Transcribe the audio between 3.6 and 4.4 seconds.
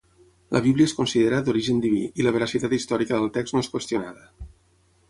és qüestionada.